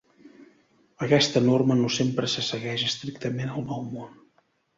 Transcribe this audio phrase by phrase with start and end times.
[1.07, 4.19] Aquesta norma no sempre se segueix estrictament al Nou Món.